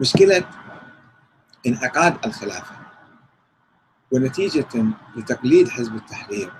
مشكلة 0.00 0.44
انعقاد 1.66 2.26
الخلافة 2.26 2.76
ونتيجة 4.12 4.92
لتقليد 5.16 5.68
حزب 5.68 5.94
التحرير 5.94 6.52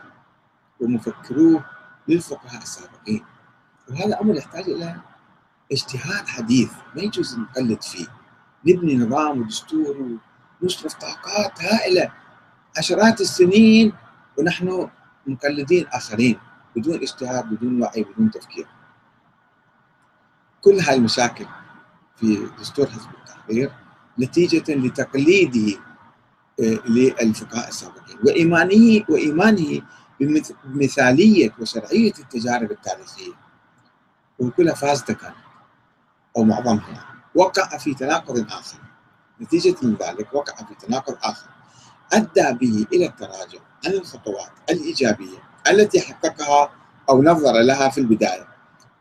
ومفكروه 0.80 1.64
للفقهاء 2.09 2.62
السابقين. 2.62 3.24
وهذا 3.90 4.21
أمر 4.21 4.37
يحتاج 4.37 4.64
إلى 4.69 5.01
اجتهاد 5.72 6.29
حديث 6.29 6.72
ما 6.96 7.03
يجوز 7.03 7.38
نقلد 7.38 7.82
فيه. 7.82 8.06
نبني 8.66 8.97
نظام 8.97 9.41
ودستور 9.41 10.19
ونصرف 10.63 10.95
طاقات 10.95 11.63
هائلة 11.63 12.13
عشرات 12.79 13.21
السنين 13.21 13.93
ونحن 14.39 14.91
مقلدين 15.27 15.87
آخرين 15.87 16.41
بدون 16.77 16.95
اجتهاد 16.95 17.45
بدون 17.45 17.83
وعي 17.83 18.05
بدون 18.05 18.30
تفكير. 18.30 18.66
كل 20.61 20.80
هاي 20.80 20.97
المشاكل 20.97 21.47
في 22.20 22.48
دستور 22.60 22.87
حزب 22.87 23.09
التحرير 23.19 23.73
نتيجة 24.18 24.74
لتقليده 24.74 25.78
آه، 26.60 26.78
للفقهاء 26.88 27.68
السابقين 27.68 28.18
وإيمانه 28.26 29.04
وإيمانه 29.09 29.82
بمثالية 30.64 31.54
وشرعية 31.60 32.12
التجارب 32.18 32.70
التاريخية. 32.70 33.32
وكلها 34.38 34.74
فاسدة 34.74 35.14
كانت 35.14 35.34
أو 36.36 36.45
معظمها. 36.45 36.88
يعني 36.88 37.20
وقع 37.34 37.78
في 37.78 37.95
تناقض 37.95 38.46
آخر. 38.50 38.78
نتيجة 39.40 39.76
من 39.82 39.95
ذلك 39.95 40.34
وقع 40.34 40.54
في 40.54 40.87
تناقض 40.87 41.16
آخر. 41.23 41.48
أدى 42.12 42.52
به 42.52 42.87
إلى 42.92 43.06
التراجع 43.06 43.59
عن 43.87 43.92
الخطوات 43.92 44.50
الإيجابية 44.70 45.38
التي 45.70 46.00
حققها 46.00 46.70
أو 47.10 47.23
نظر 47.23 47.52
لها 47.52 47.88
في 47.88 47.98
البداية 48.00 48.48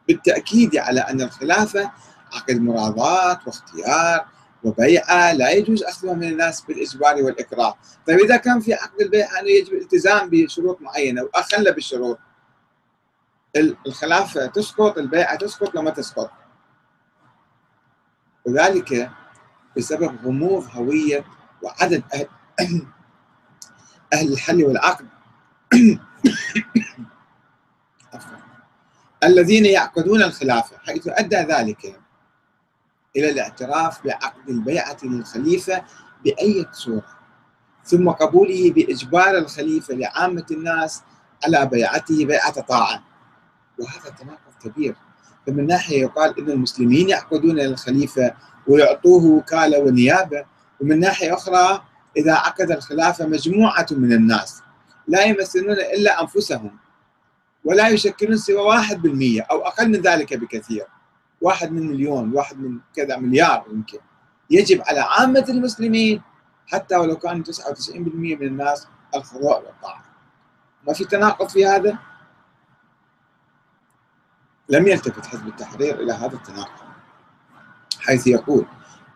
بالتأكيد 0.08 0.78
على 0.78 1.00
أن 1.00 1.22
الخلافة 1.22 1.92
عقد 2.34 2.62
مراضات 2.62 3.48
واختيار 3.48 4.26
وبيعة 4.64 5.34
لا 5.34 5.52
يجوز 5.52 5.84
أخذها 5.84 6.14
من 6.14 6.28
الناس 6.28 6.62
بالإجبار 6.62 7.24
والإكراه. 7.24 7.78
طيب 8.08 8.20
إذا 8.20 8.38
كان 8.38 8.60
في 8.60 8.74
عقد 8.74 9.02
البيعة 9.02 9.40
أنه 9.40 9.50
يجب 9.50 9.74
الالتزام 9.74 10.30
بشروط 10.30 10.82
معينة 10.82 11.24
وأخل 11.24 11.74
بالشروط. 11.74 12.20
الخلافة 13.88 14.46
تسقط 14.46 14.98
البيعة 14.98 15.36
تسقط 15.36 15.76
لما 15.76 15.90
تسقط. 15.90 16.32
وذلك 18.46 19.12
بسبب 19.78 20.26
غموض 20.26 20.68
هوية 20.72 21.26
وعدد 21.62 22.04
أهل, 22.14 22.28
أهل 24.14 24.34
الحل 24.34 24.64
والعقد. 24.64 25.08
الذين 29.24 29.66
يعقدون 29.66 30.24
الخلافة 30.24 30.78
حيث 30.78 31.08
أدى 31.08 31.36
ذلك 31.36 32.00
إلى 33.16 33.30
الاعتراف 33.30 34.06
بعقد 34.06 34.50
البيعة 34.50 34.98
للخليفة 35.04 35.84
بأي 36.24 36.66
صورة 36.72 37.18
ثم 37.84 38.10
قبوله 38.10 38.72
بإجبار 38.72 39.38
الخليفة 39.38 39.94
لعامة 39.94 40.46
الناس 40.52 41.02
على 41.44 41.66
بيعته 41.66 42.26
بيعة 42.26 42.62
طاعة. 42.62 43.04
وهذا 43.80 44.10
تناقض 44.20 44.54
كبير. 44.64 44.96
فمن 45.48 45.68
ناحية 45.68 46.02
يقال 46.02 46.40
أن 46.40 46.52
المسلمين 46.52 47.10
يعقدون 47.10 47.56
للخليفة 47.56 48.34
ويعطوه 48.68 49.26
وكالة 49.26 49.80
ونيابة 49.80 50.46
ومن 50.82 51.00
ناحية 51.00 51.34
أخرى 51.34 51.84
إذا 52.18 52.34
عقد 52.34 52.72
الخلافة 52.72 53.26
مجموعة 53.26 53.86
من 53.92 54.14
الناس 54.14 54.62
لا 55.08 55.24
يمثلون 55.24 55.72
إلا 55.72 56.22
أنفسهم 56.22 56.78
ولا 57.66 57.88
يشكلون 57.88 58.38
سوى 58.38 58.62
واحد 58.62 59.02
بالمية 59.02 59.42
أو 59.42 59.68
أقل 59.68 59.90
من 59.90 60.02
ذلك 60.02 60.34
بكثير. 60.34 60.86
واحد 61.42 61.72
من 61.72 61.88
مليون 61.88 62.34
واحد 62.34 62.60
من 62.60 62.80
كذا 62.96 63.18
مليار 63.18 63.66
يمكن. 63.72 64.00
يجب 64.50 64.82
على 64.88 65.00
عامة 65.00 65.46
المسلمين 65.50 66.22
حتى 66.68 66.96
ولو 66.96 67.16
كانوا 67.16 67.44
99% 67.44 67.96
من 68.36 68.48
الناس 68.48 68.88
الخضوع 69.16 69.58
والطاعة. 69.58 70.04
ما 70.88 70.94
في 70.94 71.06
تناقض 71.06 71.50
في 71.50 71.66
هذا؟ 71.66 72.00
لم 74.70 74.88
يلتفت 74.88 75.26
حزب 75.26 75.48
التحرير 75.48 76.00
إلى 76.00 76.14
هذا 76.14 76.34
التناقض 76.34 76.88
حيث 78.00 78.28
يقول 78.28 78.66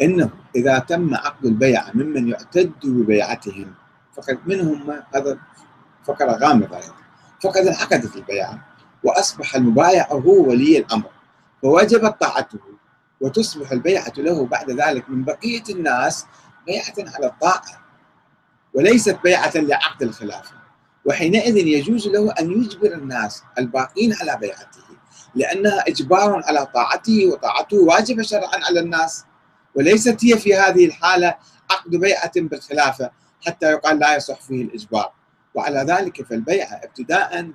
إنه 0.01 0.29
إذا 0.55 0.79
تم 0.79 1.15
عقد 1.15 1.45
البيعة 1.45 1.91
ممن 1.93 2.27
يعتد 2.27 2.71
ببيعتهم 2.83 3.73
فقد 4.13 4.39
منهم 4.45 4.91
هذا 5.15 5.37
فقرة 6.05 6.31
غامضة 6.31 6.79
فقد 7.43 7.67
انعقدت 7.67 8.15
البيعة 8.15 8.67
وأصبح 9.03 9.55
المبايع 9.55 10.07
هو 10.11 10.49
ولي 10.49 10.77
الأمر. 10.77 11.09
فوجبت 11.61 12.15
طاعته 12.21 12.59
وتصبح 13.21 13.71
البيعة 13.71 14.13
له 14.17 14.45
بعد 14.45 14.71
ذلك 14.71 15.09
من 15.09 15.23
بقية 15.23 15.63
الناس 15.69 16.25
بيعة 16.65 17.13
على 17.15 17.25
الطاعة 17.25 17.81
وليست 18.73 19.19
بيعة 19.23 19.51
لعقد 19.55 20.01
الخلافة. 20.01 20.61
وحينئذ 21.05 21.57
يجوز 21.57 22.07
له 22.07 22.31
أن 22.31 22.51
يجبر 22.51 22.93
الناس 22.93 23.43
الباقين 23.59 24.13
على 24.21 24.37
بيعته 24.41 24.81
لأنها 25.35 25.83
إجبار 25.87 26.43
على 26.45 26.65
طاعته 26.65 27.27
وطاعته 27.27 27.77
واجبة 27.77 28.23
شرعا 28.23 28.59
على 28.69 28.79
الناس. 28.79 29.25
وليست 29.75 30.25
هي 30.25 30.37
في 30.37 30.55
هذه 30.55 30.85
الحالة 30.85 31.35
عقد 31.71 31.95
بيعة 31.95 32.31
بالخلافة 32.35 33.11
حتى 33.45 33.71
يقال 33.71 33.99
لا 33.99 34.15
يصح 34.15 34.41
فيه 34.41 34.63
الإجبار. 34.63 35.11
وعلى 35.53 35.79
ذلك 35.79 36.21
فالبيعة 36.21 36.81
ابتداء 36.83 37.51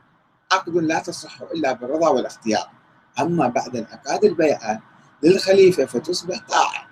عقد 0.53 0.77
لا 0.77 0.99
تصح 0.99 1.43
إلا 1.43 1.73
بالرضا 1.73 2.09
والاختيار. 2.09 2.76
أما 3.21 3.49
بعد 3.49 3.77
انعقاد 3.77 4.25
البيعة 4.25 4.83
للخليفة 5.23 5.85
فتصبح 5.85 6.39
طاعة. 6.49 6.87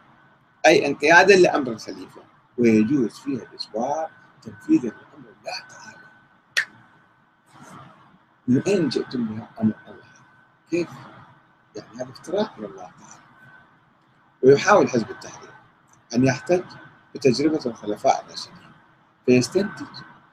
أي 0.67 0.87
انقيادا 0.87 1.37
لأمر 1.37 1.73
الخليفة 1.73 2.23
ويجوز 2.59 3.19
فيها 3.19 3.43
الإجبار 3.43 4.11
تنفيذا 4.43 4.89
لأمر 4.89 5.29
الله 5.29 5.59
تعالى 5.69 6.05
من 8.49 8.63
أين 8.67 8.89
جئتم 8.89 9.25
بها 9.25 9.51
أمر 9.61 9.75
الله؟ 9.87 10.05
كيف؟ 10.71 10.89
يعني 11.77 11.89
هذا 11.97 12.11
افتراء 12.11 12.53
على 12.57 12.67
الله 12.67 12.83
تعالى 12.83 13.23
ويحاول 14.43 14.89
حزب 14.89 15.11
التحرير 15.11 15.51
أن 16.15 16.25
يحتج 16.25 16.65
بتجربة 17.15 17.61
الخلفاء 17.67 18.25
الراشدين 18.25 18.55
فيستنتج 19.27 19.87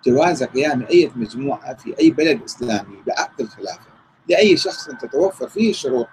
جواز 0.05 0.43
قيام 0.43 0.85
أي 0.91 1.11
مجموعة 1.15 1.73
في 1.73 1.99
أي 1.99 2.11
بلد 2.11 2.43
إسلامي 2.43 3.03
بعقد 3.07 3.41
الخلافة. 3.41 3.91
لأي 4.29 4.57
شخص 4.57 4.85
تتوفر 5.01 5.49
فيه 5.49 5.69
الشروط 5.69 6.07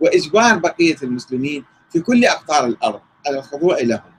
وإجبار 0.00 0.58
بقية 0.58 0.96
المسلمين 1.02 1.64
في 1.90 2.00
كل 2.00 2.24
أقطار 2.24 2.66
الأرض 2.66 3.00
على 3.26 3.38
الخضوع 3.38 3.78
لهم. 3.80 4.14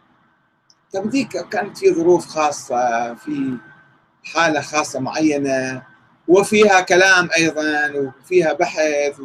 طب 0.94 1.09
دي 1.09 1.23
كانت 1.23 1.78
في 1.78 1.94
ظروف 1.94 2.25
خاصة 2.28 3.13
في 3.13 3.57
حالة 4.23 4.61
خاصة 4.61 5.00
معينة 5.00 5.84
وفيها 6.28 6.81
كلام 6.81 7.29
أيضا 7.38 7.91
وفيها 7.95 8.53
بحث 8.53 9.22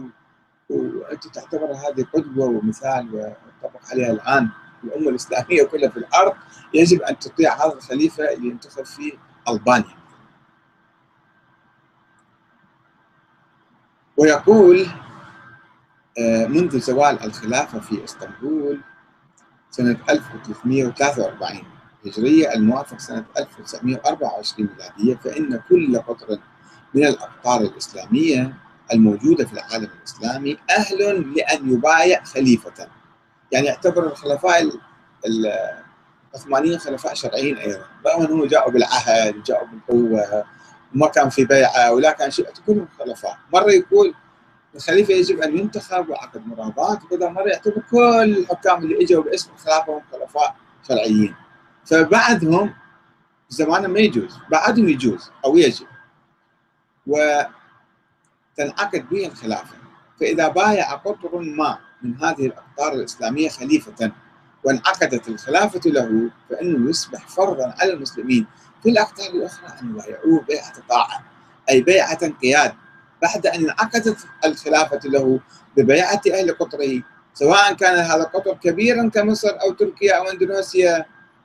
وأنت 0.70 1.26
تعتبر 1.34 1.72
هذه 1.72 2.06
قدوة 2.14 2.47
ومثال 2.47 3.14
ويطبق 3.14 3.80
عليها 3.91 4.10
الآن 4.10 4.48
الأمة 4.84 5.09
الإسلامية 5.09 5.62
كلها 5.62 5.88
في 5.88 5.97
الأرض 5.97 6.32
يجب 6.75 7.03
أن 7.03 7.19
تطيع 7.19 7.66
هذا 7.66 7.72
الخليفة 7.75 8.32
اللي 8.32 8.48
ينتخب 8.48 8.84
في 8.84 9.12
ألبانيا. 9.48 9.99
ويقول 14.20 14.86
آه، 16.19 16.47
منذ 16.47 16.78
زوال 16.81 17.25
الخلافة 17.25 17.81
في 17.81 18.04
إسطنبول 18.04 18.81
سنة 19.70 19.97
1343 20.10 21.62
هجرية 22.06 22.54
الموافق 22.54 22.98
سنة 22.98 23.25
1924 23.38 24.69
ميلادية 24.69 25.14
فإن 25.14 25.60
كل 25.69 25.98
قطر 25.98 26.38
من 26.94 27.06
الأقطار 27.06 27.60
الإسلامية 27.60 28.54
الموجودة 28.92 29.44
في 29.44 29.53
العالم 29.53 29.88
الإسلامي 29.98 30.59
أهل 30.70 30.98
لأن 31.36 31.72
يبايع 31.72 32.25
خليفة. 32.25 32.88
يعني 33.53 33.66
يعتبر 33.66 34.06
الخلفاء 34.06 34.70
العثمانيين 36.34 36.78
خلفاء 36.78 37.15
شرعيين 37.15 37.56
أيضا 37.56 37.84
رغم 38.06 38.22
أنهم 38.22 38.44
جاءوا 38.44 38.72
بالعهد 38.72 39.42
جاءوا 39.42 39.66
بالقوة 39.66 40.44
ما 40.95 41.07
كان 41.07 41.28
في 41.28 41.45
بيعة 41.45 41.92
ولا 41.92 42.13
كان 42.13 42.31
شيء 42.31 42.47
كلهم 42.66 42.89
خلفاء. 42.98 43.39
مرة 43.53 43.71
يقول 43.71 44.15
الخليفة 44.75 45.15
يجب 45.15 45.41
أن 45.41 45.59
ينتخب 45.59 46.09
وعقد 46.09 46.47
مرابات 46.47 47.04
وكذا 47.04 47.28
مرة 47.28 47.48
يعتبر 47.48 47.83
كل 47.91 48.37
الحكام 48.39 48.83
اللي 48.83 49.04
إجوا 49.04 49.22
باسم 49.22 49.51
الخلافة 49.54 49.97
هم 49.97 50.03
خلفاء 50.13 50.57
شرعيين. 50.89 51.34
فبعدهم 51.87 52.75
زمانه 53.48 53.89
ما 53.89 53.98
يجوز 53.98 54.39
بعدهم 54.51 54.89
يجوز 54.89 55.31
أو 55.45 55.57
يجب. 55.57 55.87
وتنعقد 57.07 57.48
به 59.10 59.27
الخلافة 59.27 59.75
فإذا 60.21 60.48
بايع 60.48 60.95
قطر 60.95 61.39
ما 61.39 61.78
من 62.03 62.16
هذه 62.16 62.47
الأقطار 62.47 62.92
الإسلامية 62.92 63.48
خليفة 63.48 64.13
وانعقدت 64.65 65.28
الخلافة 65.28 65.91
له 65.91 66.30
فإنه 66.51 66.91
يصبح 66.91 67.28
فرضا 67.28 67.74
على 67.78 67.92
المسلمين. 67.92 68.47
في 68.83 68.91
الأقطار 68.91 69.30
الأخرى 69.30 69.80
أن 69.83 69.91
يبايعوه 69.91 70.41
بيعة 70.48 70.72
طاعة 70.89 71.24
أي 71.71 71.83
بيعة 71.83 72.18
انقياد 72.22 72.74
بعد 73.22 73.47
أن 73.47 73.65
انعقدت 73.65 74.27
الخلافة 74.45 75.01
له 75.04 75.41
ببيعة 75.77 76.21
أهل 76.34 76.54
قطره 76.54 77.03
سواء 77.34 77.74
كان 77.74 77.98
هذا 77.98 78.22
القطر 78.22 78.54
كبيرا 78.54 79.09
كمصر 79.09 79.48
أو 79.62 79.72
تركيا 79.72 80.18
أو 80.18 80.30
إندونيسيا 80.30 81.04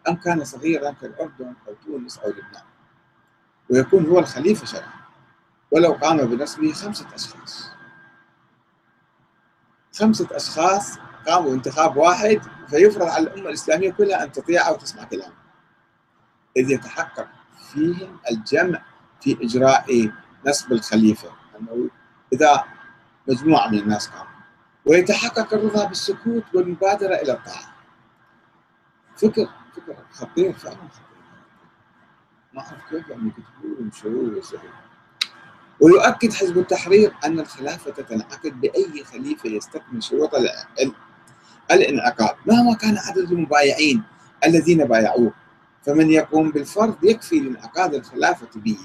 أم 0.10 0.16
كان 0.16 0.44
صغيرا 0.44 0.92
كالأردن 1.02 1.54
أو 1.68 1.74
تونس 1.86 2.18
أو 2.18 2.30
لبنان. 2.30 2.64
ويكون 3.70 4.06
هو 4.06 4.20
الخليفة 4.20 4.66
شرعا. 4.66 4.94
ولو 5.72 5.92
قام 5.94 6.18
بنصبه 6.18 6.72
خمسة 6.72 7.06
أشخاص. 7.16 7.70
خمسة 9.96 10.28
أشخاص 10.32 10.98
قاموا 11.28 11.52
بانتخاب 11.52 11.98
واحد 11.98 12.42
فيفرض 12.70 13.08
على 13.08 13.24
الأمة 13.24 13.50
الإسلامية 13.50 13.92
كلها 13.92 14.24
أن 14.24 14.32
تطيع 14.32 14.68
أو 14.68 14.76
تسمع 14.76 15.04
كلامه. 15.04 15.34
إذ 16.58 16.72
يتحقق 16.72 17.28
فيهم 17.74 18.18
الجمع 18.32 18.82
في 19.22 19.38
إجراء 19.42 20.12
نصب 20.46 20.72
الخليفة. 20.72 21.30
أنه 21.60 21.90
إذا 22.34 22.64
مجموعة 23.28 23.68
من 23.68 23.80
الناس 23.80 24.08
قاموا. 24.08 24.36
ويتحقق 24.86 25.54
الرضا 25.54 25.86
بالسكوت 25.86 26.44
والمبادرة 26.54 27.16
إلى 27.16 27.32
الطاعة. 27.32 27.76
فكر 29.18 29.50
فكر 29.76 29.96
خطير 30.12 30.54
فعلا 30.54 30.78
ما 32.54 32.62
أعرف 32.62 32.90
كيف 32.90 33.10
يعني 33.10 33.32
وينشروه 33.80 34.34
ويسووه 34.34 34.64
ويؤكد 35.80 36.34
حزب 36.34 36.58
التحرير 36.58 37.14
أن 37.26 37.40
الخلافة 37.40 37.92
تنعقد 37.92 38.62
بأي 38.62 39.04
خليفة 39.04 39.50
يستكمل 39.50 40.04
شروط 40.04 40.36
الانعقاد 41.72 42.36
مهما 42.46 42.76
كان 42.76 42.98
عدد 42.98 43.32
المبايعين 43.32 44.04
الذين 44.46 44.86
بايعوه 44.86 45.34
فمن 45.84 46.12
يقوم 46.12 46.52
بالفرض 46.52 47.04
يكفي 47.04 47.40
لانعقاد 47.40 47.94
الخلافة 47.94 48.48
به. 48.56 48.78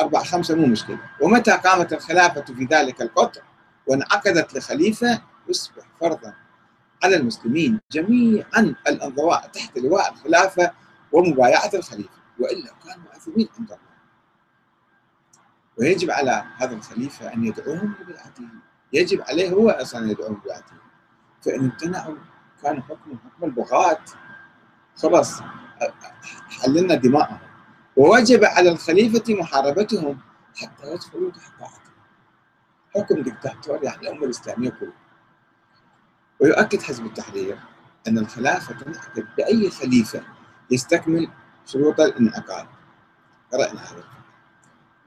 أربعة 0.00 0.24
خمسة 0.24 0.54
مو 0.54 0.66
مشكلة. 0.66 0.98
ومتى 1.20 1.50
قامت 1.50 1.92
الخلافة 1.92 2.40
في 2.42 2.64
ذلك 2.64 3.02
القطر 3.02 3.42
وانعقدت 3.86 4.54
لخليفة 4.54 5.22
يصبح 5.48 5.84
فرضا 6.00 6.34
على 7.04 7.16
المسلمين 7.16 7.80
جميعا 7.92 8.74
الانضواء 8.88 9.46
تحت 9.52 9.78
لواء 9.78 10.12
الخلافة 10.12 10.72
ومبايعة 11.12 11.70
الخليفة 11.74 12.10
وإلا 12.38 12.70
كانوا 12.84 13.04
مأثومين 13.12 13.48
عند 13.58 13.72
الله. 13.72 13.92
ويجب 15.78 16.10
على 16.10 16.44
هذا 16.56 16.74
الخليفة 16.74 17.34
أن 17.34 17.44
يدعوهم 17.44 17.94
لبيعته 18.00 18.48
يجب 18.92 19.22
عليه 19.28 19.50
هو 19.50 19.70
أصلا 19.70 20.10
يدعوهم 20.10 20.40
لبيعته 20.44 20.81
فإن 21.42 21.60
امتنعوا 21.60 22.16
كان 22.62 22.82
حكم 22.82 23.18
حكم 23.18 23.44
البغاة. 23.44 24.04
خلاص 24.96 25.40
حللنا 26.50 26.94
دماءهم. 26.94 27.38
ووجب 27.96 28.44
على 28.44 28.70
الخليفة 28.70 29.34
محاربتهم 29.34 30.18
حتى 30.56 30.92
يدخلوا 30.92 31.30
تحت 31.30 31.52
طاعته 31.60 31.90
حكم 32.94 33.22
دكتاتوري 33.22 33.88
على 33.88 34.00
الأمة 34.00 34.24
الإسلامية 34.24 34.70
كلها 34.70 34.92
ويؤكد 36.40 36.82
حزب 36.82 37.06
التحرير 37.06 37.58
أن 38.08 38.18
الخلافة 38.18 38.74
تنعقد 38.74 39.26
بأي 39.36 39.70
خليفة 39.70 40.22
يستكمل 40.70 41.28
شروط 41.66 42.00
الانعقاد. 42.00 42.66
قرأنا 43.52 43.80
هذا 43.80 44.04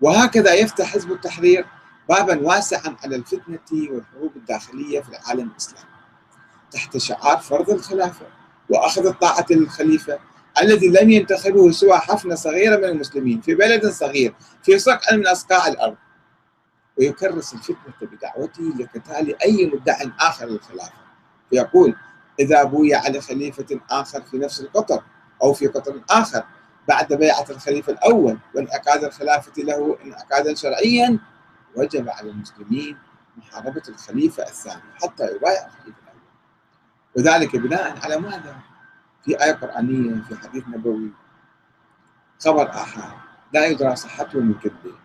وهكذا 0.02 0.54
يفتح 0.54 0.86
حزب 0.86 1.12
التحرير 1.12 1.66
بابا 2.10 2.40
واسعا 2.40 2.96
على 3.04 3.16
الفتنة 3.16 3.60
والحروب 3.72 4.36
الداخلية 4.36 5.02
في 5.02 5.10
العالم 5.10 5.50
الإسلامي. 5.52 5.95
تحت 6.76 6.98
شعار 6.98 7.38
فرض 7.38 7.70
الخلافة 7.70 8.26
وأخذ 8.70 9.06
الطاعة 9.06 9.46
للخليفة 9.50 10.20
الذي 10.62 10.88
لم 10.88 11.10
ينتخبه 11.10 11.72
سوى 11.72 11.98
حفنة 11.98 12.36
صغيرة 12.36 12.78
من 12.78 12.84
المسلمين 12.84 13.42
في 13.42 13.56
بلد 13.56 13.86
صغير 13.86 14.36
في 14.64 14.80
صقع 14.80 15.16
من 15.16 15.28
أصقاع 15.28 15.68
الأرض. 15.68 15.96
ويكرس 16.98 17.54
الفتنة 17.54 17.94
بدعوته 18.02 18.64
لقتال 18.64 19.42
أي 19.42 19.72
مدع 19.74 19.98
آخر 20.20 20.46
للخلافة. 20.46 20.94
فيقول 21.50 21.96
إذا 22.40 22.64
بويع 22.64 23.08
لخليفة 23.08 23.80
آخر 23.90 24.22
في 24.22 24.38
نفس 24.38 24.62
القطر 24.62 25.04
أو 25.44 25.54
في 25.54 25.68
قطر 25.68 26.02
آخر 26.10 26.44
بعد 26.88 27.14
بيعة 27.14 27.46
الخليفة 27.50 27.94
الأول 27.94 28.38
وانعقاد 28.56 29.04
الخلافة 29.04 29.64
له 29.64 29.98
انعقادا 30.06 30.56
شرعيا 30.56 31.20
وجب 31.76 32.10
على 32.10 32.30
المسلمين 32.30 32.98
محاربة 33.38 33.84
الخليفة 33.90 34.44
الثاني 34.44 34.82
حتى 35.04 35.24
يبايع 35.36 35.66
الخليفة. 35.66 36.05
وذلك 37.18 37.56
بناء 37.56 37.98
على 38.04 38.18
ماذا؟ 38.18 38.56
في 39.26 39.44
آية 39.44 39.52
قرآنية 39.52 40.22
في 40.22 40.36
حديث 40.36 40.64
نبوي. 40.68 41.12
خبر 42.40 42.70
آحاد 42.70 43.14
لا 43.54 43.66
يدرى 43.66 43.96
صحته 43.96 44.40
من 44.40 44.54
كذبه. 44.54 44.96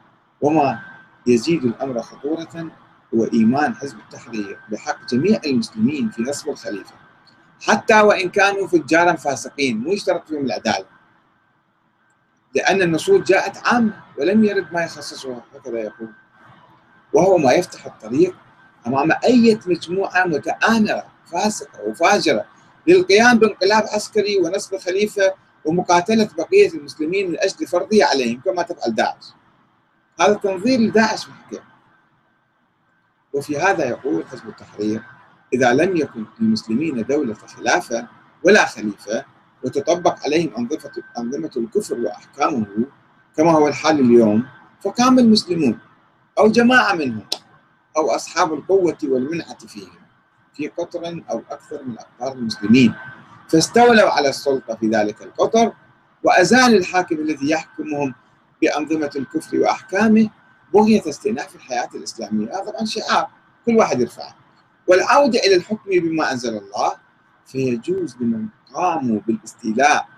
وما 0.41 0.81
يزيد 1.27 1.65
الأمر 1.65 2.03
خطورة 2.03 2.71
هو 3.15 3.25
إيمان 3.25 3.75
حزب 3.75 3.99
التحرير. 3.99 4.61
بحق 4.71 5.07
جميع 5.07 5.41
المسلمين 5.47 6.11
في 6.11 6.23
نصب 6.23 6.49
الخليفة. 6.49 6.95
حتى 7.63 8.01
وإن 8.01 8.31
كانوا 8.31 8.67
فجارا 8.67 9.13
فاسقين 9.13 9.79
مو 9.79 9.93
يشترط 9.93 10.29
فيهم 10.29 10.45
العدالة. 10.45 10.87
لأن 12.55 12.83
النصوص 12.83 13.21
جاءت 13.21 13.67
عامة 13.67 13.93
ولم 14.19 14.45
يرد 14.45 14.73
ما 14.73 14.83
يخصصها. 14.85 15.43
هكذا 15.55 15.79
يقول. 15.79 16.13
وهو 17.13 17.39
ما 17.39 17.53
يفتح 17.53 17.87
الطريق 17.87 18.37
أمام 18.87 19.13
أي 19.25 19.61
مجموعة 19.67 20.25
متآمرة. 20.25 21.10
فاسقة 21.33 21.83
وفاجرة. 21.87 22.45
للقيام 22.87 23.39
بانقلاب 23.39 23.83
عسكري 23.83 24.39
ونصب 24.39 24.77
خليفة 24.77 25.35
ومقاتلة 25.65 26.29
بقية 26.39 26.69
المسلمين 26.69 27.31
من 27.31 27.39
أجل 27.39 27.67
فرضه 27.67 28.05
عليهم 28.05 28.41
كما 28.41 28.63
تفعل 28.63 28.95
داعش. 28.95 29.25
هذا 30.21 30.35
تنظير 30.35 30.81
لداعش 30.81 31.27
بالحقيقة 31.27 31.65
وفي 33.33 33.59
هذا 33.59 33.85
يقول 33.89 34.27
حزب 34.27 34.49
التحرير 34.49 35.03
إذا 35.53 35.73
لم 35.73 35.97
يكن 35.97 36.25
للمسلمين 36.41 37.03
دولة 37.03 37.35
خلافة 37.35 38.09
ولا 38.43 38.67
خليفة 38.67 39.25
وتطبق 39.65 40.25
عليهم 40.25 40.55
أنظمة 40.59 41.03
أنظمة 41.19 41.51
الكفر 41.57 42.01
وأحكامه 42.01 42.67
كما 43.37 43.53
هو 43.53 43.69
الحال 43.69 44.01
اليوم 44.01 44.47
فقام 44.81 45.19
المسلمون 45.19 45.79
أو 46.39 46.49
جماعة 46.49 46.95
منهم 46.95 47.27
أو 47.97 48.11
أصحاب 48.11 48.53
القوة 48.53 48.99
والمنعة 49.03 49.59
فيهم. 49.59 50.00
في 50.61 50.69
قطر 50.69 51.23
أو 51.31 51.43
أكثر 51.51 51.83
من 51.85 51.99
أقطار 51.99 52.33
المسلمين. 52.33 52.95
فاستولوا 53.49 54.11
على 54.11 54.29
السلطة 54.29 54.75
في 54.75 54.89
ذلك 54.89 55.23
القطر 55.23 55.73
وأزال 56.25 56.77
الحاكم 56.77 57.17
الذي 57.17 57.51
يحكمهم 57.51 58.15
بأنظمة 58.63 59.11
الكفر 59.17 59.61
وأحكامه 59.61 60.31
بغية 60.75 61.09
استئناف 61.09 61.55
الحياة 61.55 61.89
الإسلامية. 61.95 62.47
هذا 62.47 62.71
طبعا 62.71 62.85
شعار 62.85 63.29
كل 63.67 63.77
واحد 63.77 64.01
يرفعه. 64.01 64.35
والعودة 64.87 65.39
إلى 65.39 65.57
الحكم 65.57 65.91
بما 65.91 66.33
أنزل 66.33 66.57
الله 66.57 66.93
فيجوز 67.47 68.17
لمن 68.21 68.47
قاموا 68.75 69.21
بالاستيلاء 69.27 70.09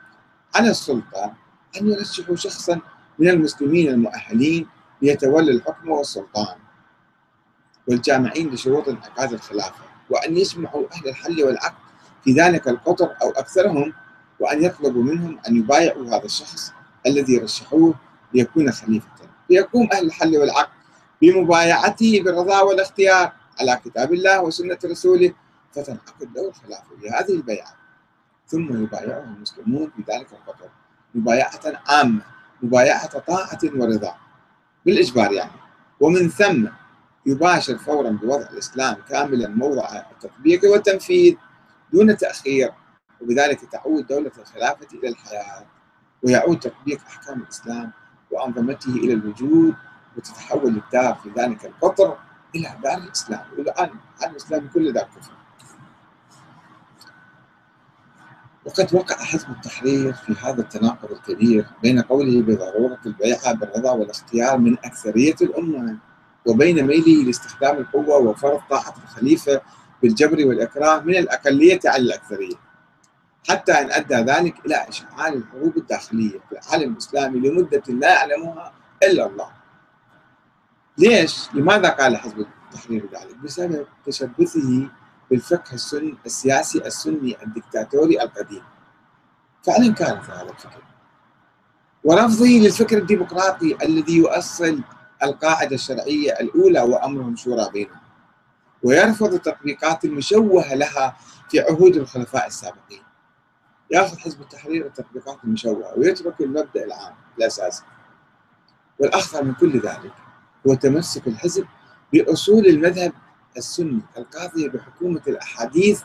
على 0.54 0.70
السلطة 0.70 1.34
أن 1.80 1.88
يرشحوا 1.88 2.36
شخصا 2.36 2.80
من 3.18 3.28
المسلمين 3.28 3.88
المؤهلين 3.88 4.66
ليتولى 5.02 5.50
الحكم 5.50 5.90
والسلطان 5.90 6.56
والجامعين 7.88 8.50
لشروط 8.50 8.88
انعقاد 8.88 9.32
الخلافة. 9.32 9.91
وأن 10.12 10.36
يسمحوا 10.36 10.84
أهل 10.92 11.08
الحل 11.08 11.44
والعقد 11.44 11.74
في 12.24 12.32
ذلك 12.32 12.68
القطر 12.68 13.10
أو 13.22 13.30
أكثرهم 13.30 13.92
وأن 14.40 14.62
يطلبوا 14.62 15.02
منهم 15.02 15.38
أن 15.48 15.56
يبايعوا 15.56 16.06
هذا 16.06 16.24
الشخص 16.24 16.72
الذي 17.06 17.38
رشحوه 17.38 17.94
ليكون 18.34 18.72
خليفة. 18.72 19.08
فيقوم 19.48 19.88
أهل 19.92 20.06
الحل 20.06 20.38
والعقد 20.38 20.72
بمبايعته 21.22 22.22
بالرضا 22.24 22.60
والاختيار 22.60 23.32
على 23.60 23.80
كتاب 23.84 24.12
الله 24.12 24.42
وسنة 24.42 24.78
رسوله 24.84 25.32
فتنعقد 25.72 26.28
له 26.36 26.48
الخلافة 26.48 26.96
بهذه 27.02 27.32
البيعة. 27.32 27.74
ثم 28.46 28.82
يبايعه 28.82 29.24
المسلمون 29.36 29.90
في 29.96 30.12
ذلك 30.12 30.26
القطر 30.32 30.68
مبايعة 31.14 31.60
عامة 31.88 32.22
مبايعة 32.62 33.18
طاعة 33.18 33.60
ورضا 33.64 34.14
بالإجبار 34.86 35.32
يعني. 35.32 35.60
ومن 36.00 36.28
ثم 36.28 36.66
يباشر 37.26 37.78
فورا 37.78 38.10
بوضع 38.10 38.46
الإسلام 38.50 38.96
كاملا 39.08 39.48
موضع 39.48 40.02
التطبيق 40.12 40.70
والتنفيذ 40.70 41.34
دون 41.92 42.16
تأخير 42.16 42.72
وبذلك 43.20 43.60
تعود 43.72 44.06
دولة 44.06 44.30
الخلافة 44.38 44.86
إلى 44.92 45.08
الحياة 45.08 45.66
ويعود 46.22 46.60
تطبيق 46.60 47.00
أحكام 47.06 47.42
الإسلام 47.42 47.92
وأنظمته 48.30 48.90
إلى 48.90 49.12
الوجود 49.12 49.74
وتتحول 50.16 50.76
الدار 50.76 51.14
في 51.14 51.30
ذلك 51.36 51.64
القطر 51.64 52.18
إلى 52.54 52.68
دار 52.82 52.98
الإسلام. 52.98 53.44
والآن 53.58 53.90
الإسلام 54.26 54.68
كل 54.74 54.92
دار 54.92 55.04
كفر. 55.04 55.32
وقد 58.64 58.94
وقع 58.94 59.16
حزب 59.16 59.50
التحرير 59.50 60.12
في 60.12 60.34
هذا 60.42 60.60
التناقض 60.60 61.10
الكبير 61.12 61.66
بين 61.82 62.00
قوله 62.02 62.42
بضرورة 62.42 62.98
البيعة 63.06 63.52
بالرضا 63.52 63.92
والاختيار 63.92 64.58
من 64.58 64.78
أكثرية 64.78 65.36
الأمة. 65.42 65.98
وبين 66.46 66.86
ميله 66.86 67.24
لاستخدام 67.24 67.76
القوة 67.76 68.16
وفرض 68.18 68.60
طاعة 68.70 68.94
الخليفة 69.04 69.60
بالجبر 70.02 70.46
والإكراه 70.46 71.00
من 71.00 71.16
الأقلية 71.16 71.80
على 71.84 72.02
الأكثرية 72.02 72.54
حتى 73.48 73.72
أن 73.72 73.90
أدى 73.90 74.14
ذلك 74.14 74.66
إلى 74.66 74.88
إشعال 74.88 75.34
الحروب 75.34 75.76
الداخلية 75.76 76.38
في 76.48 76.52
العالم 76.52 76.92
الإسلامي 76.92 77.48
لمدة 77.48 77.82
لا 77.88 78.10
يعلمها 78.10 78.72
إلا 79.02 79.26
الله 79.26 79.48
ليش؟ 80.98 81.48
لماذا 81.54 81.88
قال 81.88 82.16
حزب 82.16 82.38
التحرير 82.38 83.08
ذلك؟ 83.12 83.36
بسبب 83.44 83.86
تشبثه 84.06 84.88
بالفقه 85.30 85.74
السني 85.74 86.14
السياسي 86.26 86.86
السني 86.86 87.36
الدكتاتوري 87.42 88.22
القديم 88.22 88.62
فعلا 89.62 89.94
كان 89.94 90.20
في 90.20 90.32
هذا 90.32 90.50
الفكر 90.50 90.82
ورفضه 92.04 92.46
للفكر 92.46 92.98
الديمقراطي 92.98 93.76
الذي 93.82 94.16
يؤصل 94.16 94.82
القاعدة 95.24 95.74
الشرعية 95.74 96.32
الأولى 96.32 96.80
وأمرهم 96.80 97.36
شورى 97.36 97.70
بينهم. 97.72 98.00
ويرفض 98.82 99.34
التطبيقات 99.34 100.04
المشوهة 100.04 100.74
لها 100.74 101.16
في 101.50 101.60
عهود 101.60 101.96
الخلفاء 101.96 102.46
السابقين. 102.46 103.02
يأخذ 103.90 104.18
حزب 104.18 104.40
التحرير 104.40 104.86
التطبيقات 104.86 105.38
المشوهة 105.44 105.98
ويترك 105.98 106.40
المبدأ 106.40 106.84
العام 106.84 107.14
الأساسي. 107.38 107.82
والأخطر 108.98 109.44
من 109.44 109.54
كل 109.54 109.80
ذلك 109.80 110.12
هو 110.66 110.74
تمسك 110.74 111.26
الحزب 111.26 111.66
بأصول 112.12 112.66
المذهب 112.66 113.12
السني 113.56 114.00
القاضية 114.16 114.68
بحكومة 114.68 115.22
الأحاديث 115.28 116.02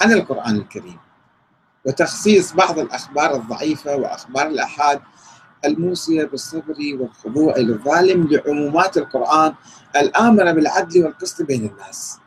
عن 0.00 0.12
القرآن 0.12 0.56
الكريم. 0.56 0.98
وتخصيص 1.86 2.52
بعض 2.52 2.78
الأخبار 2.78 3.34
الضعيفة 3.34 3.96
وأخبار 3.96 4.46
الأحاد 4.46 5.00
الموصية 5.64 6.24
بالصبر 6.24 6.76
والخضوع 7.00 7.56
للظالم 7.56 8.28
لعمومات 8.30 8.96
القرآن 8.96 9.54
الآمرة 9.96 10.52
بالعدل 10.52 11.04
والقسط 11.04 11.42
بين 11.42 11.66
الناس. 11.66 12.18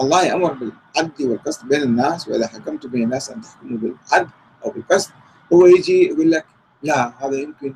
الله 0.00 0.24
يأمر 0.24 0.52
بالعدل 0.52 1.30
والقسط 1.30 1.64
بين 1.64 1.82
الناس 1.82 2.28
وإذا 2.28 2.46
حكمت 2.46 2.86
بين 2.86 3.02
الناس 3.02 3.30
أن 3.30 3.40
تحكموا 3.40 3.78
بالعدل 3.78 4.28
أو 4.64 4.70
بالقسط 4.70 5.10
هو 5.52 5.66
يجي 5.66 6.06
يقول 6.06 6.30
لك 6.30 6.46
لا 6.82 7.12
هذا 7.26 7.36
يمكن 7.36 7.74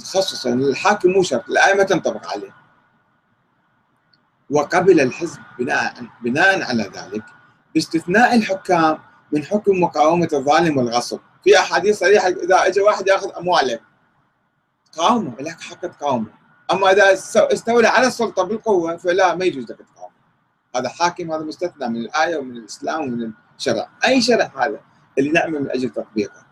تخصصا 0.00 0.50
للحاكم 0.50 1.10
مو 1.10 1.22
شرط 1.22 1.48
الآية 1.48 1.74
ما 1.74 1.82
تنطبق 1.82 2.32
عليه. 2.32 2.54
وقبل 4.50 5.00
الحزب 5.00 5.40
بناء 5.58 5.94
بناء 6.22 6.62
على 6.62 6.82
ذلك 6.82 7.24
باستثناء 7.74 8.34
الحكام 8.34 8.98
من 9.32 9.44
حكم 9.44 9.80
مقاومة 9.80 10.28
الظالم 10.32 10.78
والغصب. 10.78 11.18
في 11.44 11.58
أحاديث 11.58 11.98
صريحة 11.98 12.28
إذا 12.28 12.66
اجى 12.66 12.80
واحد 12.80 13.08
يأخذ 13.08 13.30
أموالك 13.38 13.82
قاومه 14.96 15.34
لك 15.40 15.60
حق 15.60 15.80
تقاومه. 15.80 16.26
أما 16.72 16.90
إذا 16.90 17.12
استولى 17.36 17.88
على 17.88 18.06
السلطة 18.06 18.42
بالقوة 18.42 18.96
فلا 18.96 19.34
ما 19.34 19.44
يجوز 19.44 19.64
لك 19.70 19.78
تقاومه. 19.78 20.14
هذا 20.76 20.88
حاكم 20.88 21.32
هذا 21.32 21.42
مستثنى 21.42 21.88
من 21.88 21.96
الآية 21.96 22.36
ومن 22.36 22.56
الإسلام 22.56 23.00
ومن 23.00 23.32
الشرع. 23.58 23.88
أي 24.06 24.20
شرع 24.20 24.52
هذا؟ 24.56 24.80
اللي 25.18 25.30
نعمل 25.30 25.62
من 25.62 25.70
أجل 25.70 25.90
تطبيقه. 25.90 26.46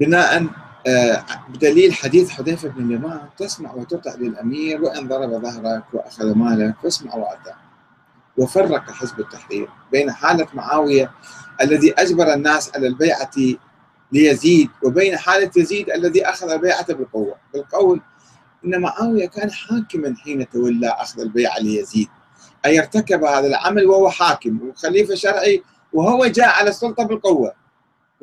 بناء 0.00 0.46
آه، 0.86 1.24
بدليل 1.48 1.92
حديث 1.92 2.30
حذيفة 2.30 2.68
بن 2.68 2.84
اليمان 2.84 3.28
تسمع 3.36 3.72
وتطع 3.72 4.14
للأمير 4.14 4.82
وإن 4.82 5.08
ضرب 5.08 5.30
ظهرك 5.30 5.84
وأخذ 5.92 6.34
مالك 6.34 6.74
فاسمع 6.82 7.14
وأطع. 7.14 7.54
وفرق 8.36 8.90
حزب 8.90 9.20
التحرير 9.20 9.68
بين 9.92 10.12
حالة 10.12 10.46
معاوية 10.54 11.10
الذي 11.60 11.92
أجبر 11.92 12.34
الناس 12.34 12.76
على 12.76 12.86
البيعة 12.86 13.30
ليزيد 14.12 14.70
وبين 14.82 15.18
حالة 15.18 15.50
يزيد 15.56 15.90
الذي 15.90 16.24
أخذ 16.24 16.50
البيعه 16.50 16.92
بالقوة. 16.92 17.36
بالقول 17.54 18.00
إن 18.64 18.80
معاوية 18.80 19.28
كان 19.28 19.50
حاكما 19.50 20.14
حين 20.16 20.48
تولى 20.48 20.88
أخذ 20.88 21.20
البيعة 21.20 21.58
ليزيد. 21.58 22.08
أي 22.64 22.78
ارتكب 22.78 23.24
هذا 23.24 23.46
العمل 23.46 23.86
وهو 23.86 24.10
حاكم 24.10 24.68
وخليفة 24.68 25.14
شرعي 25.14 25.62
وهو 25.92 26.26
جاء 26.26 26.48
على 26.48 26.70
السلطة 26.70 27.04
بالقوة. 27.04 27.54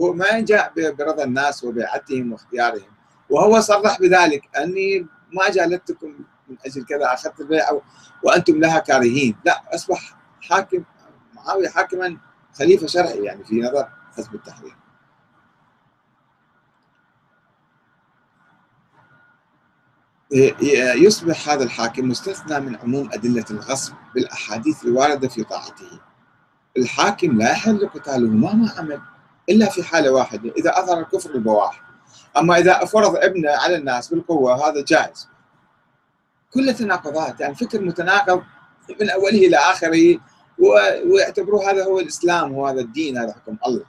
هو 0.01 0.13
ما 0.13 0.39
جاء 0.39 0.73
برضا 0.75 1.23
الناس 1.23 1.63
وبيعتهم 1.63 2.31
واختيارهم. 2.31 2.91
وهو 3.29 3.59
صرح 3.59 3.99
بذلك 3.99 4.57
أني 4.57 5.07
ما 5.33 5.49
جالدتكم 5.49 6.07
من 6.49 6.55
أجل 6.65 6.85
كذا 6.85 7.13
أخذت 7.13 7.39
البيعة 7.39 7.81
وأنتم 8.23 8.59
لها 8.59 8.79
كارهين. 8.79 9.35
لا 9.45 9.61
أصبح 9.75 10.15
حاكم 10.41 10.83
معاوية 11.35 11.69
حاكما 11.69 12.17
خليفة 12.53 12.87
شرعي 12.87 13.23
يعني 13.23 13.43
في 13.43 13.61
نظر 13.61 13.87
حزب 14.17 14.35
التحرير. 14.35 14.75
يصبح 20.95 21.49
هذا 21.49 21.63
الحاكم 21.63 22.09
مستثنى 22.09 22.59
من 22.59 22.75
عموم 22.75 23.09
أدلة 23.13 23.45
الغصب 23.51 23.93
بالأحاديث 24.15 24.85
الواردة 24.85 25.27
في 25.27 25.43
طاعته. 25.43 25.99
الحاكم 26.77 27.37
لا 27.37 27.51
يحل 27.51 27.89
قتاله 27.89 28.29
مهما 28.29 28.71
عمل 28.77 29.01
إلا 29.49 29.69
في 29.69 29.83
حالة 29.83 30.11
واحدة 30.11 30.51
إذا 30.57 30.79
أظهر 30.79 30.99
الكفر 30.99 31.29
البواح 31.35 31.81
أما 32.37 32.57
إذا 32.57 32.85
فرض 32.85 33.15
ابنه 33.15 33.51
على 33.51 33.75
الناس 33.75 34.07
بالقوة 34.07 34.69
هذا 34.69 34.83
جائز. 34.87 35.27
كل 36.53 36.73
تناقضات 36.73 37.39
يعني 37.39 37.55
فكر 37.55 37.81
متناقض 37.81 38.43
من 39.01 39.09
أوله 39.09 39.47
إلى 39.47 39.57
آخره 39.57 40.19
ويعتبروه 41.05 41.71
هذا 41.71 41.85
هو 41.85 41.99
الإسلام 41.99 42.51
وهذا 42.51 42.81
الدين 42.81 43.17
هذا 43.17 43.33
حكم 43.33 43.57
الله. 43.67 43.85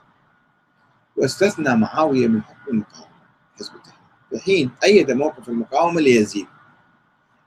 واستثنى 1.17 1.75
معاوية 1.75 2.27
من 2.27 2.43
حكم 2.43 2.71
المقاومة 2.71 3.11
حزب 3.59 3.75
التحرير. 3.75 4.00
في 4.31 4.39
حين 4.39 4.71
ايد 4.83 5.11
موقف 5.11 5.49
المقاومة 5.49 6.01
ليزيد. 6.01 6.47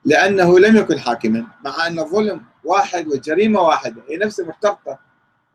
لأنه 0.05 0.59
لم 0.59 0.77
يكن 0.77 0.99
حاكما 0.99 1.47
مع 1.65 1.87
أن 1.87 1.99
الظلم 1.99 2.41
واحد 2.63 3.07
والجريمة 3.07 3.61
واحدة 3.61 4.01
هي 4.09 4.17
نفسها 4.17 4.45
مرتبطة. 4.45 4.99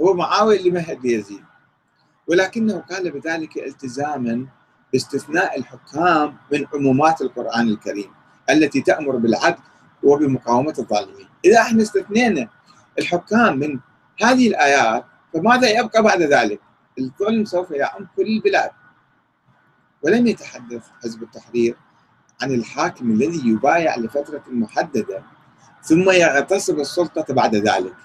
هو 0.01 0.15
معاوية 0.15 0.59
اللي 0.59 0.71
مهد 0.71 1.07
ليزيد. 1.07 1.45
ولكنه 2.27 2.79
قال 2.79 3.11
بذلك 3.11 3.57
التزاما 3.57 4.47
باستثناء 4.93 5.59
الحكام 5.59 6.37
من 6.53 6.67
عمومات 6.75 7.21
القرآن 7.23 7.69
الكريم 7.69 8.11
التي 8.51 8.81
تأمر 8.81 9.17
بالعدل 9.17 9.63
وبمقاومة 10.03 10.75
الظالمين. 10.79 11.29
إذا 11.45 11.61
إحنا 11.61 11.83
استثنينا 11.83 12.49
الحكام 12.99 13.59
من 13.59 13.79
هذه 14.23 14.49
الآيات 14.49 15.05
فماذا 15.35 15.79
يبقى 15.79 16.03
بعد 16.03 16.23
ذلك؟ 16.23 16.61
الظلم 16.99 17.45
سوف 17.45 17.71
يعم 17.71 18.07
كل 18.17 18.27
البلاد. 18.27 18.71
ولم 20.03 20.27
يتحدث 20.27 20.83
حزب 21.03 21.23
التحرير 21.23 21.77
عن 22.43 22.53
الحاكم 22.53 23.11
الذي 23.11 23.49
يبايع 23.49 23.97
لفترة 23.97 24.43
محددة 24.49 25.23
ثم 25.83 26.11
يغتصب 26.11 26.81
السلطة 26.81 27.35
بعد 27.35 27.55
ذلك. 27.55 27.97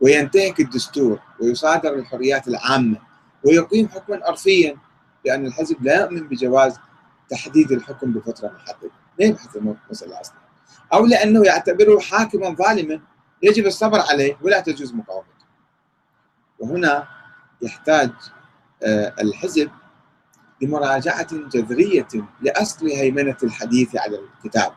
وينتهك 0.00 0.60
الدستور 0.60 1.20
ويصادر 1.40 1.94
الحريات 1.94 2.48
العامة 2.48 2.98
ويقيم 3.44 3.88
حكما 3.88 4.20
عرفيا 4.26 4.76
لأن 5.24 5.46
الحزب 5.46 5.82
لا 5.82 6.00
يؤمن 6.00 6.28
بجواز 6.28 6.78
تحديد 7.30 7.72
الحكم 7.72 8.12
بفترة 8.12 8.48
محددة. 8.48 8.90
لا 9.18 9.26
يبحث 9.26 9.56
المسألة 9.56 10.20
أصلا؟ 10.20 10.36
أو 10.92 11.06
لأنه 11.06 11.44
يعتبره 11.44 11.98
حاكما 11.98 12.54
ظالما 12.54 13.00
يجب 13.42 13.66
الصبر 13.66 14.00
عليه 14.00 14.38
ولا 14.42 14.60
تجوز 14.60 14.94
مقاومته. 14.94 15.46
وهنا 16.58 17.08
يحتاج 17.62 18.10
آه، 18.82 19.14
الحزب 19.20 19.70
لمراجعة 20.62 21.26
جذرية 21.32 22.08
لأصل 22.40 22.86
هيمنة 22.86 23.36
الحديث 23.42 23.96
على 23.96 24.18
الكتاب 24.18 24.72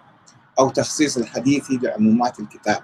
أو 0.60 0.70
تخصيص 0.70 1.18
الحديث 1.18 1.72
لعمومات 1.72 2.40
الكتاب 2.40 2.84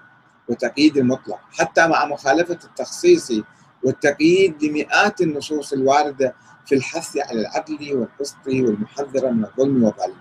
وتقييد 0.49 0.97
المطلق 0.97 1.39
حتى 1.59 1.87
مع 1.87 2.05
مخالفة 2.05 2.59
التخصيص 2.63 3.31
والتقييد 3.83 4.63
لمئات 4.63 5.21
النصوص 5.21 5.73
الواردة 5.73 6.35
في 6.65 6.75
الحث 6.75 7.17
على 7.17 7.41
العدل 7.41 7.95
والقسط 7.95 8.47
والمحذرة 8.47 9.29
من 9.29 9.45
الظلم 9.45 9.83
والظالمين. 9.83 10.17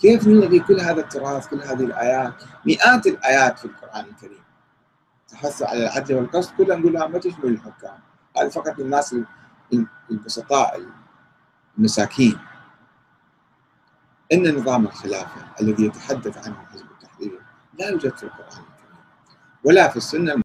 كيف 0.00 0.26
نلغي 0.26 0.60
كل 0.60 0.80
هذا 0.80 1.00
التراث 1.00 1.48
كل 1.48 1.62
هذه 1.62 1.84
الآيات؟ 1.84 2.34
مئات 2.66 3.06
الآيات 3.06 3.58
في 3.58 3.64
القرآن 3.64 4.04
الكريم. 4.04 4.42
تحث 5.28 5.62
على 5.62 5.82
العدل 5.82 6.14
والقسط 6.14 6.52
كلها 6.58 6.76
نقول 6.76 6.92
ما 6.92 7.18
تشمل 7.18 7.44
الحكام. 7.44 7.98
هذا 8.36 8.48
فقط 8.48 8.80
الناس 8.80 9.16
البسطاء 10.10 10.80
المساكين 11.78 12.38
إن 14.32 14.54
نظام 14.56 14.86
الخلافة 14.86 15.46
الذي 15.60 15.84
يتحدث 15.86 16.46
عنه 16.46 16.66
حزب 16.72 16.86
التحرير 16.90 17.40
لا 17.78 17.88
يوجد 17.88 18.16
في 18.16 18.22
القرآن 18.22 18.48
الكريم 18.48 18.96
ولا 19.64 19.88
في 19.88 19.96
السنة 19.96 20.34